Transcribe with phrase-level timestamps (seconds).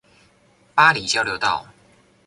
[0.73, 1.67] 八里交流道